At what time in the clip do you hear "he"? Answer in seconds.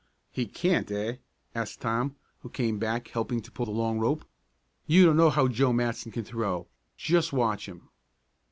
0.31-0.47